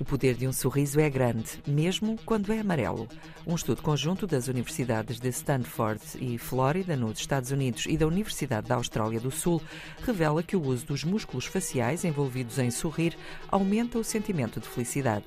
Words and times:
O 0.00 0.04
poder 0.04 0.34
de 0.34 0.48
um 0.48 0.52
sorriso 0.52 0.98
é 0.98 1.08
grande, 1.08 1.62
mesmo 1.64 2.18
quando 2.26 2.52
é 2.52 2.58
amarelo. 2.58 3.08
Um 3.46 3.54
estudo 3.54 3.80
conjunto 3.80 4.26
das 4.26 4.48
universidades 4.48 5.20
de 5.20 5.28
Stanford 5.28 6.02
e 6.20 6.36
Flórida, 6.36 6.96
nos 6.96 7.20
Estados 7.20 7.52
Unidos, 7.52 7.86
e 7.86 7.96
da 7.96 8.04
Universidade 8.04 8.66
da 8.66 8.74
Austrália 8.74 9.20
do 9.20 9.30
Sul, 9.30 9.62
revela 10.02 10.42
que 10.42 10.56
o 10.56 10.62
uso 10.62 10.84
dos 10.86 11.04
músculos 11.04 11.46
faciais 11.46 12.04
envolvidos 12.04 12.58
em 12.58 12.72
sorrir 12.72 13.16
aumenta 13.48 13.96
o 13.96 14.02
sentimento 14.02 14.58
de 14.58 14.66
felicidade. 14.66 15.26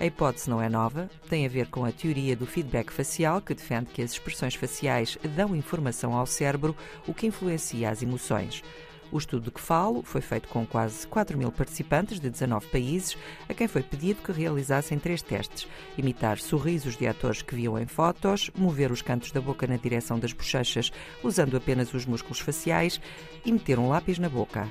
A 0.00 0.06
hipótese 0.06 0.50
não 0.50 0.60
é 0.60 0.68
nova, 0.68 1.08
tem 1.28 1.46
a 1.46 1.48
ver 1.48 1.68
com 1.68 1.84
a 1.84 1.92
teoria 1.92 2.34
do 2.34 2.46
feedback 2.46 2.92
facial, 2.92 3.40
que 3.40 3.54
defende 3.54 3.90
que 3.92 4.02
as 4.02 4.12
expressões 4.12 4.56
faciais 4.56 5.16
dão 5.36 5.54
informação 5.54 6.14
ao 6.14 6.26
cérebro, 6.26 6.76
o 7.06 7.14
que 7.14 7.28
influencia 7.28 7.88
as 7.88 8.02
emoções. 8.02 8.64
O 9.10 9.18
estudo 9.18 9.44
de 9.44 9.50
que 9.50 9.60
falo 9.60 10.02
foi 10.02 10.20
feito 10.20 10.48
com 10.48 10.66
quase 10.66 11.06
4 11.06 11.38
mil 11.38 11.50
participantes 11.50 12.20
de 12.20 12.28
19 12.28 12.66
países, 12.66 13.16
a 13.48 13.54
quem 13.54 13.66
foi 13.66 13.82
pedido 13.82 14.22
que 14.22 14.32
realizassem 14.32 14.98
três 14.98 15.22
testes: 15.22 15.66
imitar 15.96 16.38
sorrisos 16.38 16.96
de 16.96 17.06
atores 17.06 17.40
que 17.40 17.54
viam 17.54 17.78
em 17.78 17.86
fotos, 17.86 18.50
mover 18.54 18.92
os 18.92 19.00
cantos 19.00 19.32
da 19.32 19.40
boca 19.40 19.66
na 19.66 19.76
direção 19.76 20.18
das 20.18 20.32
bochechas 20.32 20.92
usando 21.22 21.56
apenas 21.56 21.92
os 21.94 22.04
músculos 22.04 22.40
faciais 22.40 23.00
e 23.44 23.52
meter 23.52 23.78
um 23.78 23.88
lápis 23.88 24.18
na 24.18 24.28
boca. 24.28 24.68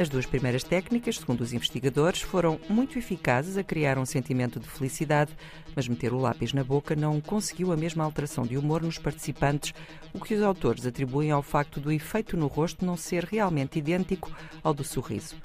As 0.00 0.08
duas 0.08 0.24
primeiras 0.24 0.64
técnicas, 0.64 1.18
segundo 1.18 1.42
os 1.42 1.52
investigadores, 1.52 2.22
foram 2.22 2.58
muito 2.70 2.98
eficazes 2.98 3.58
a 3.58 3.62
criar 3.62 3.98
um 3.98 4.06
sentimento 4.06 4.58
de 4.58 4.66
felicidade, 4.66 5.36
mas 5.76 5.86
meter 5.86 6.14
o 6.14 6.18
lápis 6.18 6.54
na 6.54 6.64
boca 6.64 6.96
não 6.96 7.20
conseguiu 7.20 7.70
a 7.70 7.76
mesma 7.76 8.02
alteração 8.02 8.46
de 8.46 8.56
humor 8.56 8.80
nos 8.80 8.96
participantes, 8.96 9.74
o 10.14 10.18
que 10.18 10.32
os 10.32 10.42
autores 10.42 10.86
atribuem 10.86 11.30
ao 11.30 11.42
facto 11.42 11.78
do 11.78 11.92
efeito 11.92 12.34
no 12.34 12.46
rosto 12.46 12.82
não 12.82 12.96
ser 12.96 13.24
realmente 13.24 13.78
idêntico 13.78 14.32
ao 14.64 14.72
do 14.72 14.82
sorriso. 14.82 15.36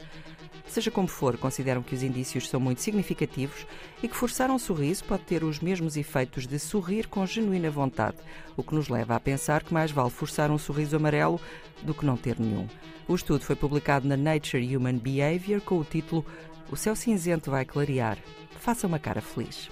Seja 0.67 0.91
como 0.91 1.07
for, 1.07 1.37
consideram 1.37 1.81
que 1.81 1.95
os 1.95 2.03
indícios 2.03 2.49
são 2.49 2.59
muito 2.59 2.81
significativos 2.81 3.65
e 4.01 4.07
que 4.07 4.15
forçar 4.15 4.49
um 4.49 4.59
sorriso 4.59 5.03
pode 5.03 5.23
ter 5.23 5.43
os 5.43 5.59
mesmos 5.59 5.95
efeitos 5.95 6.47
de 6.47 6.59
sorrir 6.59 7.07
com 7.07 7.25
genuína 7.25 7.69
vontade, 7.69 8.17
o 8.57 8.63
que 8.63 8.75
nos 8.75 8.89
leva 8.89 9.15
a 9.15 9.19
pensar 9.19 9.63
que 9.63 9.73
mais 9.73 9.91
vale 9.91 10.09
forçar 10.09 10.51
um 10.51 10.57
sorriso 10.57 10.95
amarelo 10.95 11.39
do 11.83 11.93
que 11.93 12.05
não 12.05 12.17
ter 12.17 12.39
nenhum. 12.39 12.67
O 13.07 13.15
estudo 13.15 13.43
foi 13.43 13.55
publicado 13.55 14.07
na 14.07 14.17
Nature 14.17 14.75
Human 14.75 14.97
Behavior 14.97 15.61
com 15.61 15.77
o 15.77 15.83
título 15.83 16.25
O 16.71 16.75
céu 16.75 16.95
cinzento 16.95 17.51
vai 17.51 17.63
clarear. 17.63 18.17
Faça 18.59 18.87
uma 18.87 18.99
cara 18.99 19.21
feliz. 19.21 19.69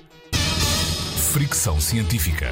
Fricção 1.32 1.82
Científica. 1.82 2.48